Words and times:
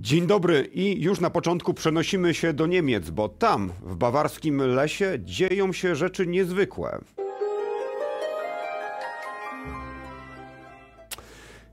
Dzień 0.00 0.26
dobry 0.26 0.68
i 0.72 1.02
już 1.02 1.20
na 1.20 1.30
początku 1.30 1.74
przenosimy 1.74 2.34
się 2.34 2.52
do 2.52 2.66
Niemiec, 2.66 3.10
bo 3.10 3.28
tam, 3.28 3.72
w 3.82 3.96
bawarskim 3.96 4.58
lesie, 4.58 5.18
dzieją 5.24 5.72
się 5.72 5.96
rzeczy 5.96 6.26
niezwykłe. 6.26 6.98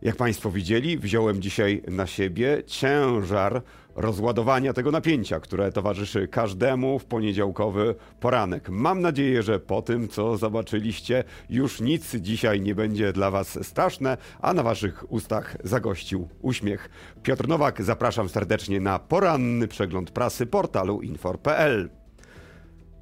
Jak 0.03 0.15
Państwo 0.15 0.51
widzieli, 0.51 0.97
wziąłem 0.97 1.41
dzisiaj 1.41 1.81
na 1.87 2.07
siebie 2.07 2.63
ciężar 2.67 3.61
rozładowania 3.95 4.73
tego 4.73 4.91
napięcia, 4.91 5.39
które 5.39 5.71
towarzyszy 5.71 6.27
każdemu 6.27 6.99
w 6.99 7.05
poniedziałkowy 7.05 7.95
poranek. 8.19 8.69
Mam 8.69 9.01
nadzieję, 9.01 9.43
że 9.43 9.59
po 9.59 9.81
tym, 9.81 10.07
co 10.07 10.37
zobaczyliście, 10.37 11.23
już 11.49 11.81
nic 11.81 12.15
dzisiaj 12.15 12.61
nie 12.61 12.75
będzie 12.75 13.13
dla 13.13 13.31
Was 13.31 13.67
straszne, 13.67 14.17
a 14.41 14.53
na 14.53 14.63
Waszych 14.63 15.11
ustach 15.11 15.57
zagościł 15.63 16.27
uśmiech. 16.41 16.89
Piotr 17.23 17.47
Nowak, 17.47 17.83
zapraszam 17.83 18.29
serdecznie 18.29 18.79
na 18.79 18.99
poranny 18.99 19.67
przegląd 19.67 20.11
prasy 20.11 20.45
portalu 20.45 21.01
infor.pl. 21.01 22.02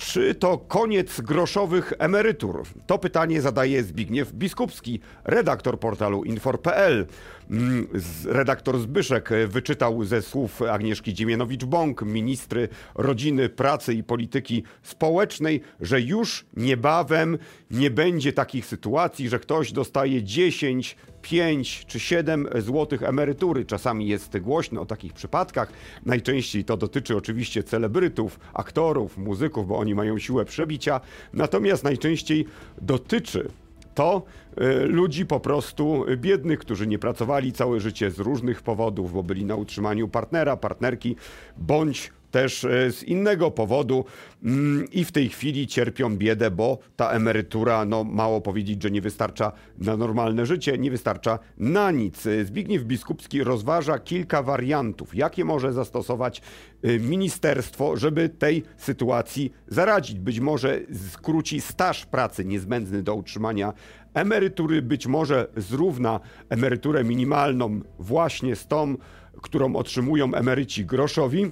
Czy 0.01 0.35
to 0.35 0.57
koniec 0.57 1.21
groszowych 1.21 1.93
emerytur? 1.99 2.63
To 2.87 2.97
pytanie 2.97 3.41
zadaje 3.41 3.83
Zbigniew 3.83 4.33
Biskupski, 4.33 4.99
redaktor 5.23 5.79
portalu 5.79 6.23
infor.pl. 6.23 7.07
Mm, 7.49 7.87
redaktor 8.25 8.79
Zbyszek 8.79 9.29
wyczytał 9.47 10.03
ze 10.03 10.21
słów 10.21 10.61
Agnieszki 10.61 11.13
Dziemianowicz-Bąk, 11.13 12.05
ministry 12.05 12.69
rodziny, 12.95 13.49
pracy 13.49 13.93
i 13.93 14.03
polityki 14.03 14.63
społecznej, 14.83 15.61
że 15.81 16.01
już 16.01 16.45
niebawem 16.57 17.37
nie 17.71 17.91
będzie 17.91 18.33
takich 18.33 18.65
sytuacji, 18.65 19.29
że 19.29 19.39
ktoś 19.39 19.71
dostaje 19.71 20.23
10, 20.23 20.95
5 21.21 21.85
czy 21.87 21.99
7 21.99 22.47
złotych 22.59 23.03
emerytury. 23.03 23.65
Czasami 23.65 24.07
jest 24.07 24.37
głośno 24.37 24.81
o 24.81 24.85
takich 24.85 25.13
przypadkach. 25.13 25.71
Najczęściej 26.05 26.63
to 26.65 26.77
dotyczy 26.77 27.17
oczywiście 27.17 27.63
celebrytów, 27.63 28.39
aktorów, 28.53 29.17
muzyków, 29.17 29.67
bo 29.67 29.77
oni 29.77 29.90
mają 29.95 30.19
siłę 30.19 30.45
przebicia. 30.45 31.01
Natomiast 31.33 31.83
najczęściej 31.83 32.45
dotyczy 32.81 33.49
to 33.95 34.23
y, 34.61 34.85
ludzi 34.85 35.25
po 35.25 35.39
prostu 35.39 36.05
biednych, 36.17 36.59
którzy 36.59 36.87
nie 36.87 36.99
pracowali 36.99 37.51
całe 37.51 37.79
życie 37.79 38.11
z 38.11 38.19
różnych 38.19 38.61
powodów, 38.61 39.13
bo 39.13 39.23
byli 39.23 39.45
na 39.45 39.55
utrzymaniu 39.55 40.07
partnera, 40.07 40.57
partnerki, 40.57 41.15
bądź 41.57 42.11
też 42.31 42.63
e, 42.63 42.91
z 42.91 43.03
innego 43.03 43.51
powodu 43.51 44.05
mm, 44.43 44.85
i 44.91 45.05
w 45.05 45.11
tej 45.11 45.29
chwili 45.29 45.67
cierpią 45.67 46.17
biedę, 46.17 46.51
bo 46.51 46.77
ta 46.95 47.09
emerytura, 47.09 47.85
no 47.85 48.03
mało 48.03 48.41
powiedzieć, 48.41 48.83
że 48.83 48.91
nie 48.91 49.01
wystarcza 49.01 49.51
na 49.77 49.97
normalne 49.97 50.45
życie, 50.45 50.77
nie 50.77 50.91
wystarcza 50.91 51.39
na 51.57 51.91
nic. 51.91 52.27
Zbigniew 52.43 52.83
Biskupski 52.83 53.43
rozważa 53.43 53.99
kilka 53.99 54.43
wariantów, 54.43 55.15
jakie 55.15 55.45
może 55.45 55.73
zastosować 55.73 56.41
e, 56.83 56.99
ministerstwo, 56.99 57.97
żeby 57.97 58.29
tej 58.29 58.63
sytuacji 58.77 59.53
zaradzić. 59.67 60.19
Być 60.19 60.39
może 60.39 60.79
skróci 61.11 61.61
staż 61.61 62.05
pracy 62.05 62.45
niezbędny 62.45 63.03
do 63.03 63.15
utrzymania 63.15 63.73
emerytury, 64.13 64.81
być 64.81 65.07
może 65.07 65.47
zrówna 65.57 66.19
emeryturę 66.49 67.03
minimalną 67.03 67.81
właśnie 67.99 68.55
z 68.55 68.67
tą, 68.67 68.95
którą 69.41 69.75
otrzymują 69.75 70.33
emeryci 70.33 70.85
groszowi. 70.85 71.51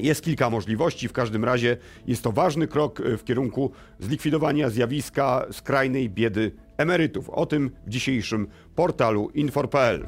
Jest 0.00 0.24
kilka 0.24 0.50
możliwości, 0.50 1.08
w 1.08 1.12
każdym 1.12 1.44
razie 1.44 1.76
jest 2.06 2.22
to 2.22 2.32
ważny 2.32 2.68
krok 2.68 3.00
e, 3.00 3.16
w 3.16 3.24
kierunku 3.24 3.72
zlikwidowania 4.00 4.70
zjawiska 4.70 5.46
skrajnej 5.50 6.10
biedy 6.10 6.52
emerytów. 6.76 7.30
O 7.30 7.46
tym 7.46 7.70
w 7.86 7.90
dzisiejszym 7.90 8.48
portalu 8.74 9.30
infor.pl. 9.34 10.06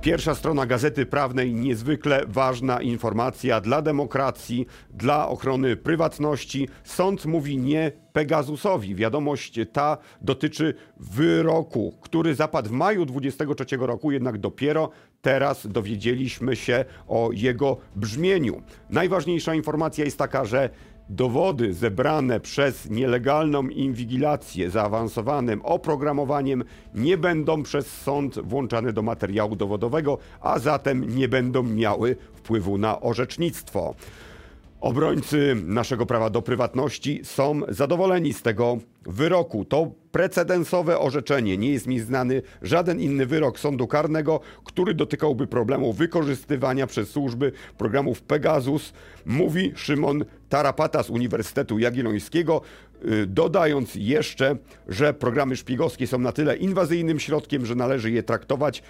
Pierwsza 0.00 0.34
strona 0.34 0.66
Gazety 0.66 1.06
Prawnej, 1.06 1.54
niezwykle 1.54 2.22
ważna 2.26 2.82
informacja 2.82 3.60
dla 3.60 3.82
demokracji, 3.82 4.66
dla 4.90 5.28
ochrony 5.28 5.76
prywatności. 5.76 6.68
Sąd 6.84 7.26
mówi 7.26 7.58
nie 7.58 7.92
Pegasusowi. 8.12 8.94
Wiadomość 8.94 9.60
ta 9.72 9.98
dotyczy 10.20 10.74
wyroku, 10.96 11.94
który 12.00 12.34
zapadł 12.34 12.68
w 12.68 12.72
maju 12.72 13.06
23 13.06 13.76
roku, 13.76 14.10
jednak 14.10 14.38
dopiero 14.38 14.90
teraz 15.22 15.66
dowiedzieliśmy 15.66 16.56
się 16.56 16.84
o 17.08 17.30
jego 17.32 17.76
brzmieniu. 17.96 18.62
Najważniejsza 18.90 19.54
informacja 19.54 20.04
jest 20.04 20.18
taka, 20.18 20.44
że 20.44 20.70
Dowody 21.12 21.74
zebrane 21.74 22.40
przez 22.40 22.90
nielegalną 22.90 23.68
inwigilację 23.68 24.70
zaawansowanym 24.70 25.62
oprogramowaniem 25.62 26.64
nie 26.94 27.18
będą 27.18 27.62
przez 27.62 27.86
sąd 27.86 28.38
włączane 28.38 28.92
do 28.92 29.02
materiału 29.02 29.56
dowodowego, 29.56 30.18
a 30.40 30.58
zatem 30.58 31.16
nie 31.16 31.28
będą 31.28 31.62
miały 31.62 32.16
wpływu 32.34 32.78
na 32.78 33.00
orzecznictwo. 33.00 33.94
Obrońcy 34.80 35.56
naszego 35.64 36.06
prawa 36.06 36.30
do 36.30 36.42
prywatności 36.42 37.20
są 37.24 37.60
zadowoleni 37.68 38.32
z 38.32 38.42
tego 38.42 38.78
wyroku. 39.06 39.64
To 39.64 39.90
precedensowe 40.12 40.98
orzeczenie. 40.98 41.58
Nie 41.58 41.72
jest 41.72 41.86
mi 41.86 42.00
znany 42.00 42.42
żaden 42.62 43.00
inny 43.00 43.26
wyrok 43.26 43.58
sądu 43.58 43.86
karnego, 43.86 44.40
który 44.64 44.94
dotykałby 44.94 45.46
problemu 45.46 45.92
wykorzystywania 45.92 46.86
przez 46.86 47.10
służby 47.10 47.52
programów 47.78 48.22
Pegasus, 48.22 48.92
mówi 49.26 49.72
Szymon 49.76 50.24
Tarapata 50.48 51.02
z 51.02 51.10
Uniwersytetu 51.10 51.78
Jagiellońskiego, 51.78 52.60
y, 53.04 53.26
dodając 53.26 53.94
jeszcze, 53.94 54.56
że 54.88 55.14
programy 55.14 55.56
szpiegowskie 55.56 56.06
są 56.06 56.18
na 56.18 56.32
tyle 56.32 56.56
inwazyjnym 56.56 57.20
środkiem, 57.20 57.66
że 57.66 57.74
należy 57.74 58.10
je 58.10 58.22
traktować 58.22 58.82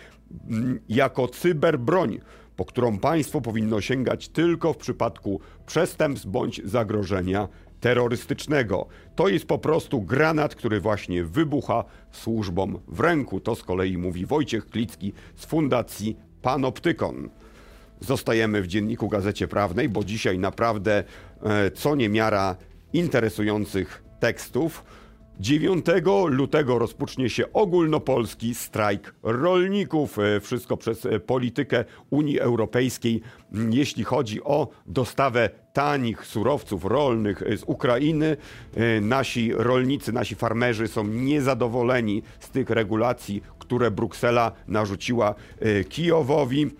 mm, 0.50 0.80
jako 0.88 1.28
cyberbroń 1.28 2.20
po 2.60 2.64
którą 2.64 2.98
państwo 2.98 3.40
powinno 3.40 3.80
sięgać 3.80 4.28
tylko 4.28 4.72
w 4.72 4.76
przypadku 4.76 5.40
przestępstw 5.66 6.26
bądź 6.26 6.60
zagrożenia 6.64 7.48
terrorystycznego. 7.80 8.86
To 9.16 9.28
jest 9.28 9.46
po 9.46 9.58
prostu 9.58 10.02
granat, 10.02 10.54
który 10.54 10.80
właśnie 10.80 11.24
wybucha 11.24 11.84
służbom 12.12 12.78
w 12.88 13.00
ręku. 13.00 13.40
To 13.40 13.54
z 13.54 13.62
kolei 13.62 13.98
mówi 13.98 14.26
Wojciech 14.26 14.66
Klicki 14.66 15.12
z 15.36 15.44
Fundacji 15.44 16.16
Panoptykon. 16.42 17.30
Zostajemy 18.00 18.62
w 18.62 18.66
dzienniku 18.66 19.08
Gazecie 19.08 19.48
Prawnej, 19.48 19.88
bo 19.88 20.04
dzisiaj 20.04 20.38
naprawdę 20.38 21.04
e, 21.42 21.70
co 21.70 21.96
niemiara 21.96 22.56
interesujących 22.92 24.02
tekstów. 24.18 24.84
9 25.40 25.86
lutego 26.26 26.78
rozpocznie 26.78 27.30
się 27.30 27.52
ogólnopolski 27.52 28.54
strajk 28.54 29.14
rolników. 29.22 30.18
E, 30.18 30.40
wszystko 30.40 30.76
przez 30.76 31.06
e, 31.06 31.20
politykę 31.20 31.84
Unii 32.10 32.40
Europejskiej, 32.40 33.20
jeśli 33.70 34.04
chodzi 34.04 34.44
o 34.44 34.68
dostawę 34.86 35.50
tanich 35.72 36.26
surowców 36.26 36.84
rolnych 36.84 37.42
e, 37.42 37.56
z 37.56 37.64
Ukrainy. 37.66 38.36
Nasi 39.00 39.52
rolnicy, 39.54 40.12
nasi 40.12 40.34
farmerzy 40.34 40.88
są 40.88 41.04
niezadowoleni 41.04 42.22
z 42.40 42.50
tych 42.50 42.70
regulacji, 42.70 43.42
które 43.58 43.90
Bruksela 43.90 44.52
narzuciła 44.68 45.34
Kijowowi. 45.88 46.70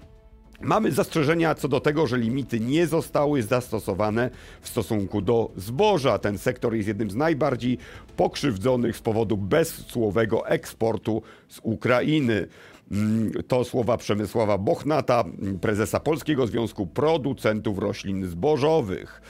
Mamy 0.61 0.93
zastrzeżenia 0.93 1.55
co 1.55 1.69
do 1.69 1.81
tego, 1.81 2.07
że 2.07 2.19
limity 2.19 2.61
nie 2.61 2.87
zostały 2.87 3.43
zastosowane 3.43 4.31
w 4.61 4.69
stosunku 4.69 5.21
do 5.23 5.51
zboża. 5.57 6.19
Ten 6.19 6.39
sektor 6.39 6.75
jest 6.75 6.89
jednym 6.89 7.11
z 7.11 7.17
najbardziej 7.17 7.79
pokrzywdzonych 8.17 8.97
z 8.97 9.01
powodu 9.01 9.37
bezsłowego 9.37 10.49
eksportu 10.49 11.23
z 11.49 11.61
Ukrainy. 11.63 12.47
Mm, 12.93 13.33
to 13.49 13.65
słowa 13.65 13.97
Przemysława 13.97 14.59
Bochnata, 14.59 15.25
prezesa 15.61 16.01
Polskiego 16.01 16.47
Związku 16.47 16.87
Producentów 16.87 17.79
Roślin 17.79 18.27
Zbożowych. 18.27 19.23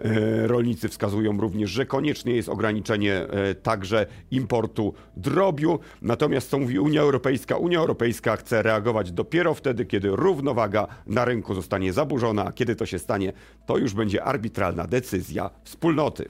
E, 0.00 0.46
rolnicy 0.46 0.88
wskazują 0.88 1.40
również, 1.40 1.70
że 1.70 1.86
konieczne 1.86 2.32
jest 2.32 2.48
ograniczenie 2.48 3.14
e, 3.14 3.54
także 3.54 4.06
importu 4.30 4.94
drobiu. 5.16 5.78
Natomiast 6.02 6.50
co 6.50 6.58
mówi 6.58 6.78
Unia 6.78 7.00
Europejska? 7.00 7.56
Unia 7.56 7.78
Europejska 7.78 8.36
chce 8.36 8.62
reagować 8.62 9.12
dopiero 9.12 9.54
wtedy, 9.54 9.86
kiedy 9.86 10.08
równowaga 10.08 10.86
na 11.06 11.24
rynku 11.24 11.54
zostanie 11.54 11.92
zaburzona, 11.92 12.44
a 12.44 12.52
kiedy 12.52 12.76
to 12.76 12.86
się 12.86 12.98
stanie, 12.98 13.32
to 13.66 13.78
już 13.78 13.94
będzie 13.94 14.24
arbitralna 14.24 14.86
decyzja 14.86 15.50
wspólnoty. 15.64 16.28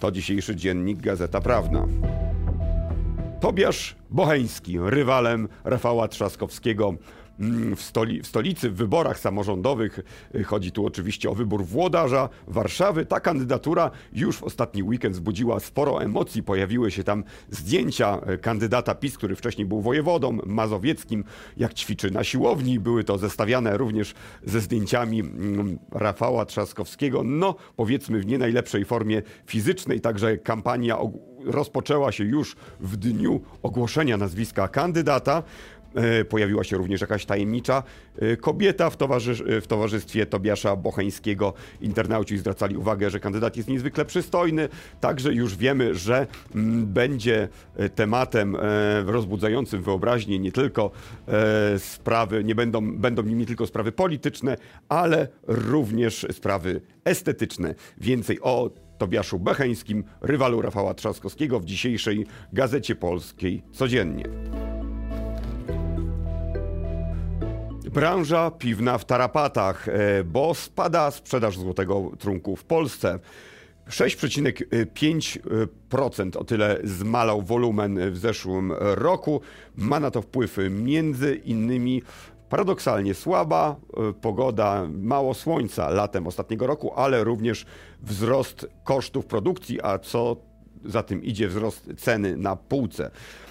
To 0.00 0.10
dzisiejszy 0.12 0.56
dziennik 0.56 1.00
Gazeta 1.00 1.40
Prawna. 1.40 1.86
Tobiasz 3.40 3.96
Bocheński, 4.10 4.78
rywalem 4.80 5.48
Rafała 5.64 6.08
Trzaskowskiego, 6.08 6.94
w, 7.76 7.82
stoli, 7.82 8.22
w 8.22 8.26
stolicy, 8.26 8.70
w 8.70 8.74
wyborach 8.74 9.18
samorządowych. 9.18 10.00
Y, 10.34 10.44
chodzi 10.44 10.72
tu 10.72 10.86
oczywiście 10.86 11.30
o 11.30 11.34
wybór 11.34 11.64
włodarza 11.64 12.28
Warszawy. 12.46 13.06
Ta 13.06 13.20
kandydatura 13.20 13.90
już 14.12 14.36
w 14.36 14.42
ostatni 14.42 14.82
weekend 14.82 15.14
wzbudziła 15.14 15.60
sporo 15.60 16.02
emocji. 16.02 16.42
Pojawiły 16.42 16.90
się 16.90 17.04
tam 17.04 17.24
zdjęcia 17.50 18.20
y, 18.34 18.38
kandydata 18.38 18.94
PiS, 18.94 19.18
który 19.18 19.36
wcześniej 19.36 19.66
był 19.66 19.80
wojewodą 19.80 20.38
mazowieckim, 20.46 21.24
jak 21.56 21.74
ćwiczy 21.74 22.10
na 22.10 22.24
siłowni. 22.24 22.80
Były 22.80 23.04
to 23.04 23.18
zestawiane 23.18 23.76
również 23.76 24.14
ze 24.44 24.60
zdjęciami 24.60 25.20
mm, 25.20 25.78
Rafała 25.92 26.44
Trzaskowskiego. 26.44 27.22
No, 27.24 27.54
powiedzmy 27.76 28.20
w 28.20 28.26
nie 28.26 28.38
najlepszej 28.38 28.84
formie 28.84 29.22
fizycznej, 29.46 30.00
także 30.00 30.38
kampania 30.38 30.98
rozpoczęła 31.46 32.12
się 32.12 32.24
już 32.24 32.56
w 32.80 32.96
dniu 32.96 33.40
ogłoszenia 33.62 34.16
nazwiska 34.16 34.68
kandydata. 34.68 35.42
E, 35.96 36.24
pojawiła 36.24 36.64
się 36.64 36.76
również 36.76 37.00
jakaś 37.00 37.26
tajemnicza 37.26 37.82
e, 38.18 38.36
kobieta 38.36 38.90
w, 38.90 38.96
towarzy- 38.96 39.60
w 39.60 39.66
towarzystwie 39.66 40.26
Tobiasza 40.26 40.76
Bocheńskiego. 40.76 41.54
Internauci 41.80 42.38
zwracali 42.38 42.76
uwagę, 42.76 43.10
że 43.10 43.20
kandydat 43.20 43.56
jest 43.56 43.68
niezwykle 43.68 44.04
przystojny. 44.04 44.68
Także 45.00 45.32
już 45.34 45.56
wiemy, 45.56 45.94
że 45.94 46.26
mm, 46.54 46.86
będzie 46.86 47.48
e, 47.76 47.88
tematem 47.88 48.56
rozbudzającym 49.06 49.82
wyobraźnię 49.82 50.38
nie 50.38 50.52
tylko 50.52 50.90
sprawy, 51.78 52.44
nie 52.44 52.54
będą, 52.54 52.96
będą 52.96 53.22
nimi 53.22 53.46
tylko 53.46 53.66
sprawy 53.66 53.92
polityczne, 53.92 54.56
ale 54.88 55.28
również 55.46 56.26
sprawy 56.32 56.80
estetyczne. 57.04 57.74
Więcej 57.98 58.40
o 58.40 58.70
Tobiaszu 58.98 59.38
Becheńskim, 59.38 60.04
rywalu 60.20 60.62
Rafała 60.62 60.94
Trzaskowskiego 60.94 61.60
w 61.60 61.64
dzisiejszej 61.64 62.26
Gazecie 62.52 62.94
Polskiej 62.94 63.62
codziennie. 63.72 64.65
Branża 67.96 68.50
piwna 68.50 68.98
w 68.98 69.04
tarapatach, 69.04 69.88
e, 69.88 70.24
bo 70.24 70.54
spada 70.54 71.10
sprzedaż 71.10 71.58
złotego 71.58 72.10
trunku 72.18 72.56
w 72.56 72.64
Polsce. 72.64 73.18
6,5% 73.88 76.36
o 76.36 76.44
tyle 76.44 76.78
zmalał 76.84 77.42
wolumen 77.42 78.10
w 78.10 78.18
zeszłym 78.18 78.72
roku. 78.80 79.40
Ma 79.76 80.00
na 80.00 80.10
to 80.10 80.22
wpływ 80.22 80.56
między 80.70 81.34
innymi 81.34 82.02
paradoksalnie 82.48 83.14
słaba 83.14 83.76
e, 83.76 83.78
pogoda, 84.12 84.88
mało 84.92 85.34
słońca 85.34 85.90
latem 85.90 86.26
ostatniego 86.26 86.66
roku, 86.66 86.92
ale 86.96 87.24
również 87.24 87.66
wzrost 88.02 88.66
kosztów 88.84 89.26
produkcji, 89.26 89.82
a 89.82 89.98
co 89.98 90.36
za 90.84 91.02
tym 91.02 91.24
idzie 91.24 91.48
wzrost 91.48 91.90
ceny 91.96 92.36
na 92.36 92.56
półce. 92.56 93.10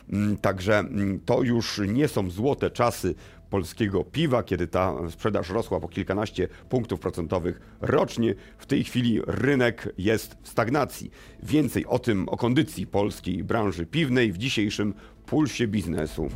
Mm, 0.10 0.38
także 0.38 0.80
mm, 0.80 1.19
to 1.25 1.44
już 1.44 1.81
nie 1.88 2.07
są 2.07 2.30
złote 2.30 2.72
czasy 2.72 3.16
polskiego 3.50 4.04
piwa, 4.04 4.44
kiedy 4.44 4.68
ta 4.68 4.94
sprzedaż 5.10 5.50
rosła 5.50 5.80
po 5.80 5.88
kilkanaście 5.88 6.48
punktów 6.69 7.00
procentowych 7.00 7.60
rocznie. 7.81 8.36
W 8.57 8.66
tej 8.66 8.83
chwili 8.83 9.22
rynek 9.27 9.94
jest 9.98 10.38
w 10.42 10.50
stagnacji. 10.50 11.12
Więcej 11.44 11.86
o 11.86 12.00
tym, 12.00 12.30
o 12.30 12.38
kondycji 12.38 12.88
polskiej 12.88 13.44
branży 13.44 13.86
piwnej 13.86 14.31
w 14.31 14.38
dzisiejszym 14.38 14.94
pulsie 15.25 15.68
biznesu. 15.68 16.30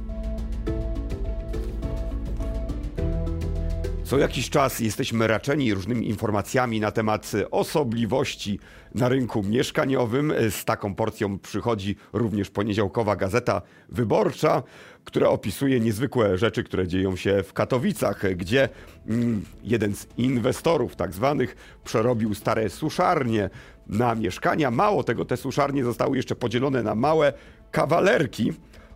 Co 4.09 4.17
jakiś 4.17 4.49
czas 4.49 4.79
jesteśmy 4.79 5.27
raczeni 5.27 5.73
różnymi 5.73 6.09
informacjami 6.09 6.79
na 6.79 6.91
temat 6.91 7.31
osobliwości 7.51 8.59
na 8.95 9.09
rynku 9.09 9.43
mieszkaniowym. 9.43 10.33
Z 10.49 10.65
taką 10.65 10.95
porcją 10.95 11.39
przychodzi 11.39 11.95
również 12.13 12.49
poniedziałkowa 12.49 13.15
gazeta 13.15 13.61
wyborcza, 13.89 14.63
która 15.03 15.29
opisuje 15.29 15.79
niezwykłe 15.79 16.37
rzeczy, 16.37 16.63
które 16.63 16.87
dzieją 16.87 17.15
się 17.15 17.43
w 17.43 17.53
Katowicach, 17.53 18.35
gdzie 18.35 18.69
mm, 19.07 19.45
jeden 19.63 19.95
z 19.95 20.07
inwestorów, 20.17 20.95
tak 20.95 21.13
zwanych, 21.13 21.55
przerobił 21.83 22.33
stare 22.33 22.69
suszarnie 22.69 23.49
na 23.87 24.15
mieszkania. 24.15 24.71
Mało 24.71 25.03
tego, 25.03 25.25
te 25.25 25.37
suszarnie 25.37 25.83
zostały 25.83 26.17
jeszcze 26.17 26.35
podzielone 26.35 26.83
na 26.83 26.95
małe 26.95 27.33
kawalerki 27.71 28.53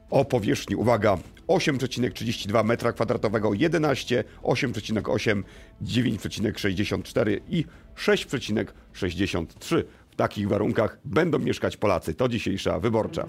o 0.09 0.25
powierzchni, 0.25 0.75
uwaga, 0.75 1.17
8,32 1.47 2.63
m2, 2.63 3.61
11, 3.61 4.23
8,8, 4.43 5.43
9,64 5.81 7.39
i 7.49 7.65
6,63. 7.95 9.83
W 10.11 10.15
takich 10.15 10.47
warunkach 10.47 10.97
będą 11.05 11.39
mieszkać 11.39 11.77
Polacy. 11.77 12.13
To 12.13 12.27
dzisiejsza 12.27 12.79
wyborcza. 12.79 13.25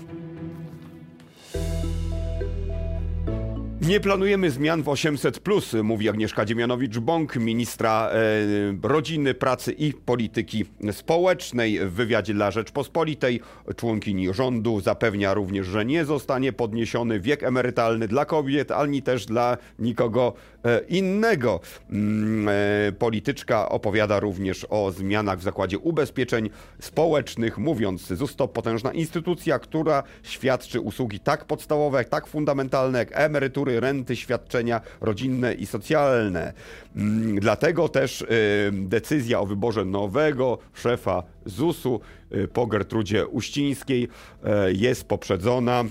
Nie 3.87 4.01
planujemy 4.01 4.51
zmian 4.51 4.83
w 4.83 4.89
800, 4.89 5.41
mówi 5.83 6.09
Agnieszka 6.09 6.45
Dziemianowicz-Bąk, 6.45 7.37
ministra 7.37 8.11
e, 8.11 8.89
rodziny, 8.89 9.35
pracy 9.35 9.73
i 9.73 9.93
polityki 9.93 10.65
społecznej. 10.93 11.79
W 11.81 11.93
wywiadzie 11.93 12.35
dla 12.35 12.51
Rzeczpospolitej 12.51 13.41
członkini 13.77 14.35
rządu 14.35 14.81
zapewnia 14.81 15.35
również, 15.35 15.67
że 15.67 15.85
nie 15.85 16.05
zostanie 16.05 16.53
podniesiony 16.53 17.21
wiek 17.21 17.43
emerytalny 17.43 18.09
dla 18.09 18.25
kobiet, 18.25 18.71
ani 18.71 19.03
też 19.03 19.27
dla 19.27 19.57
nikogo 19.79 20.33
e, 20.65 20.81
innego. 20.89 21.61
Mm, 21.91 22.49
e, 22.49 22.93
polityczka 22.93 23.69
opowiada 23.69 24.21
również 24.21 24.67
o 24.71 24.93
zmianach 24.93 25.39
w 25.39 25.43
zakładzie 25.43 25.79
ubezpieczeń 25.79 26.51
społecznych, 26.81 27.59
mówiąc, 27.59 28.07
ZUS 28.07 28.37
to 28.37 28.49
potężna 28.49 28.93
instytucja, 28.93 29.59
która 29.59 30.03
świadczy 30.23 30.81
usługi 30.81 31.21
tak 31.21 31.45
podstawowe, 31.45 32.05
tak 32.05 32.27
fundamentalne 32.27 32.99
jak 32.99 33.09
emerytury, 33.13 33.74
renty, 33.81 34.17
świadczenia 34.17 34.81
rodzinne 35.01 35.55
i 35.55 35.67
socjalne. 35.67 36.53
Mm, 36.97 37.41
dlatego 37.41 37.89
też 37.89 38.23
y, 38.23 38.27
decyzja 38.73 39.41
o 39.41 39.47
wyborze 39.47 39.85
nowego 39.85 40.59
szefa 40.75 41.23
ZUS-u 41.45 42.01
y, 42.35 42.49
po 42.49 42.67
Gertrudzie 42.67 43.27
Uścińskiej 43.27 44.05
y, 44.05 44.49
jest 44.73 45.05
poprzedzona 45.05 45.85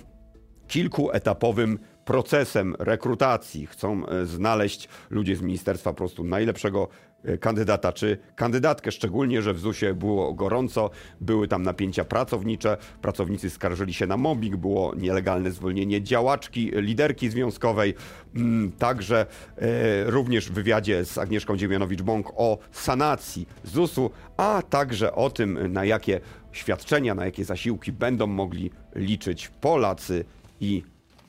kilkuetapowym 0.67 1.79
procesem 2.05 2.75
rekrutacji. 2.79 3.67
Chcą 3.67 4.03
znaleźć 4.23 4.89
ludzie 5.09 5.35
z 5.35 5.41
ministerstwa 5.41 5.91
po 5.91 5.97
prostu 5.97 6.23
najlepszego 6.23 6.87
E, 7.25 7.37
kandydata 7.37 7.91
czy 7.91 8.17
kandydatkę, 8.35 8.91
szczególnie, 8.91 9.41
że 9.41 9.53
w 9.53 9.59
ZUS-ie 9.59 9.93
było 9.93 10.33
gorąco, 10.33 10.89
były 11.21 11.47
tam 11.47 11.63
napięcia 11.63 12.05
pracownicze, 12.05 12.77
pracownicy 13.01 13.49
skarżyli 13.49 13.93
się 13.93 14.07
na 14.07 14.17
mobbing, 14.17 14.55
było 14.55 14.95
nielegalne 14.95 15.51
zwolnienie 15.51 16.01
działaczki, 16.01 16.71
liderki 16.73 17.29
związkowej, 17.29 17.93
mm, 18.35 18.71
także 18.71 19.25
e, 19.57 20.03
również 20.03 20.49
w 20.49 20.53
wywiadzie 20.53 21.05
z 21.05 21.17
Agnieszką 21.17 21.55
Dziemianowicz-Bąk 21.55 22.31
o 22.35 22.57
sanacji 22.71 23.47
ZUS-u, 23.63 24.11
a 24.37 24.61
także 24.69 25.15
o 25.15 25.29
tym, 25.29 25.73
na 25.73 25.85
jakie 25.85 26.19
świadczenia, 26.51 27.15
na 27.15 27.25
jakie 27.25 27.45
zasiłki 27.45 27.91
będą 27.91 28.27
mogli 28.27 28.71
liczyć 28.95 29.47
Polacy 29.47 30.25
i 30.61 30.83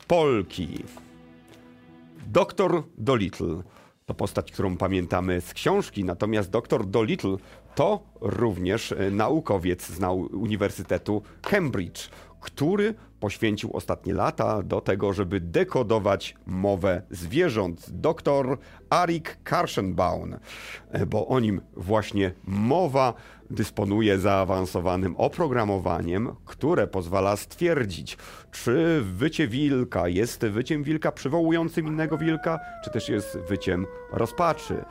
Polki. 0.09 0.85
Doktor 2.27 2.83
Dolittle 2.99 3.63
to 4.07 4.15
postać, 4.15 4.53
którą 4.53 4.77
pamiętamy 4.77 5.41
z 5.41 5.55
książki, 5.55 6.05
natomiast 6.05 6.51
dr 6.51 6.87
Dolittle 6.87 7.37
to 7.75 8.03
również 8.21 8.93
e, 8.93 9.11
naukowiec 9.11 9.87
z 9.87 10.01
Uniwersytetu 10.33 11.23
Cambridge, 11.43 12.11
który 12.41 12.95
poświęcił 13.21 13.71
ostatnie 13.77 14.15
lata 14.15 14.63
do 14.63 14.81
tego, 14.81 15.13
żeby 15.13 15.41
dekodować 15.41 16.35
mowę 16.47 17.03
zwierząt. 17.11 17.91
Dr 17.91 18.59
Arik 18.91 19.39
Karschenbaum, 19.45 20.37
e, 20.91 21.07
bo 21.07 21.29
o 21.29 21.41
nim 21.41 21.61
właśnie 21.77 22.33
mowa 22.45 23.15
dysponuje 23.51 24.19
zaawansowanym 24.19 25.17
oprogramowaniem, 25.17 26.37
które 26.45 26.87
pozwala 26.87 27.37
stwierdzić, 27.37 28.19
czy 28.53 29.03
wycie 29.03 29.49
wilka 29.49 30.09
jest 30.09 30.41
wyciem 30.47 30.83
wilka 30.83 31.13
przywołującym 31.13 31.87
innego 31.87 32.19
wilka, 32.19 32.59
czy 32.85 32.91
też 32.91 33.09
jest 33.09 33.39
wyciem 33.49 33.87
rozpaczy. 34.13 34.85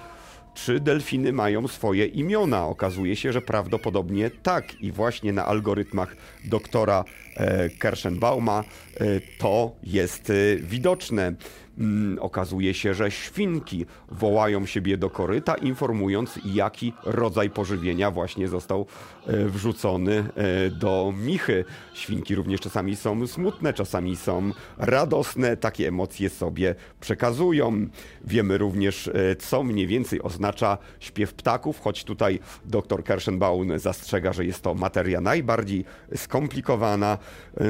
Czy 0.54 0.80
delfiny 0.80 1.34
mają 1.34 1.68
swoje 1.68 2.06
imiona? 2.06 2.68
Okazuje 2.68 3.16
się, 3.16 3.34
że 3.34 3.42
prawdopodobnie 3.42 4.32
tak. 4.44 4.82
I 4.82 4.92
właśnie 4.92 5.34
na 5.34 5.46
algorytmach 5.46 6.16
doktora 6.46 7.04
e, 7.36 7.70
Kerschenbauma 7.70 8.64
e, 8.98 9.06
to 9.40 9.72
jest 9.84 10.30
e, 10.30 10.34
widoczne. 10.56 11.34
Mm, 11.78 12.20
okazuje 12.20 12.74
się, 12.74 12.94
że 12.94 13.12
świnki 13.12 13.86
wołają 14.12 14.66
siebie 14.66 14.98
do 14.98 15.10
koryta, 15.10 15.56
informując, 15.56 16.40
jaki 16.46 16.94
rodzaj 17.04 17.50
pożywienia 17.50 18.12
właśnie 18.12 18.48
został 18.48 18.86
e, 19.28 19.46
wrzucony 19.46 20.24
e, 20.36 20.70
do 20.70 21.14
michy. 21.18 21.66
Świnki 21.94 22.36
również 22.36 22.62
czasami 22.62 22.96
są 22.96 23.28
smutne, 23.28 23.74
czasami 23.74 24.16
są 24.16 24.52
radosne, 24.78 25.58
takie 25.58 25.88
emocje 25.88 26.30
sobie 26.30 26.76
przekazują. 27.00 27.88
Wiemy 28.24 28.58
również, 28.58 29.08
e, 29.08 29.36
co 29.36 29.64
mniej 29.64 29.88
więcej 29.88 30.22
oznacza 30.22 30.78
śpiew 31.00 31.34
ptaków, 31.34 31.80
choć 31.80 32.04
tutaj 32.04 32.40
dr 32.66 33.04
Kerschenbaum 33.04 33.80
zastrzega, 33.80 34.34
że 34.34 34.46
jest 34.46 34.62
to 34.62 34.74
materia 34.74 35.22
najbardziej 35.22 35.86
skomplikowana. 36.16 37.18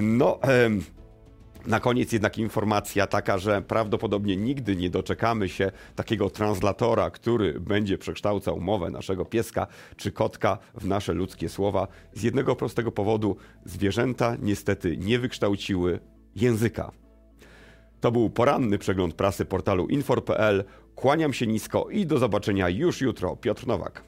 No, 0.02 0.40
na 1.66 1.80
koniec 1.80 2.12
jednak 2.12 2.38
informacja 2.38 3.08
taka, 3.08 3.38
że 3.38 3.62
prawdopodobnie 3.62 4.38
nigdy 4.38 4.76
nie 4.76 4.90
doczekamy 4.90 5.50
się 5.50 5.72
takiego 5.96 6.30
translatora, 6.30 7.10
który 7.10 7.60
będzie 7.60 7.98
przekształcał 7.98 8.60
mowę 8.60 8.90
naszego 8.90 9.26
pieska 9.26 9.68
czy 9.98 10.12
kotka 10.12 10.58
w 10.74 10.88
nasze 10.88 11.14
ludzkie 11.14 11.50
słowa. 11.50 11.88
Z 12.14 12.24
jednego 12.24 12.56
prostego 12.56 12.92
powodu 12.92 13.38
zwierzęta 13.66 14.36
niestety 14.42 14.98
nie 14.98 15.20
wykształciły 15.20 16.00
języka. 16.36 16.92
To 18.00 18.12
był 18.12 18.30
poranny 18.30 18.78
przegląd 18.78 19.14
prasy 19.14 19.46
portalu 19.46 19.88
infor.pl. 19.88 20.64
Kłaniam 20.96 21.34
się 21.34 21.48
nisko 21.48 21.88
i 21.92 22.06
do 22.06 22.18
zobaczenia 22.18 22.70
już 22.70 23.02
jutro. 23.02 23.36
Piotr 23.36 23.68
Nowak. 23.68 24.04